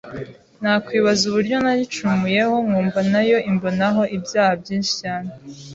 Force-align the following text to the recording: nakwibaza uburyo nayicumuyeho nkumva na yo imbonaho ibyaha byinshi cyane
nakwibaza 0.61 1.21
uburyo 1.29 1.55
nayicumuyeho 1.63 2.55
nkumva 2.65 2.99
na 3.11 3.21
yo 3.29 3.37
imbonaho 3.51 4.01
ibyaha 4.17 4.53
byinshi 4.61 4.93
cyane 5.01 5.29